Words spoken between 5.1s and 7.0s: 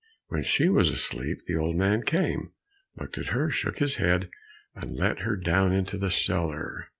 her down into the cellar.